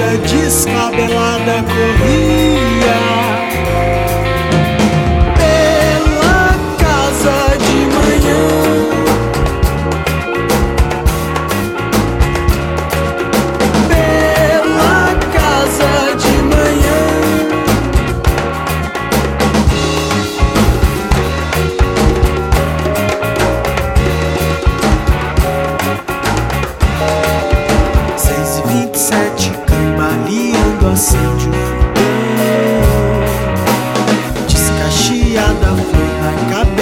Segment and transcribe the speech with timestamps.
[0.00, 2.29] descabelada corria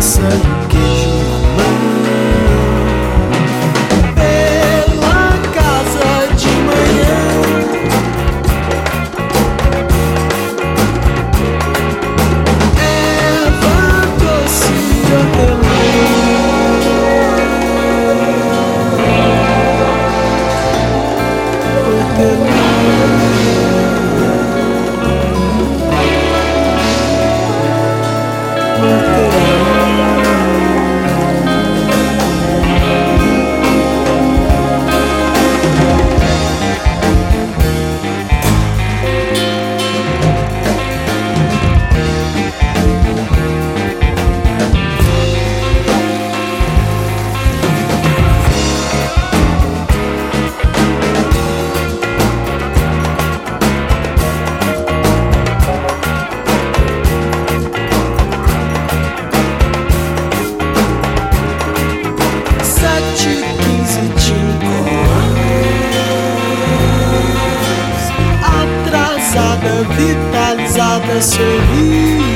[0.00, 0.99] listen.
[71.00, 72.29] volta a sorrir.